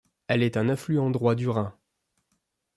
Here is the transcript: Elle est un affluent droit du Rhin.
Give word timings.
Elle 0.27 0.41
est 0.41 0.57
un 0.57 0.67
affluent 0.67 1.11
droit 1.11 1.35
du 1.35 1.47
Rhin. 1.47 1.77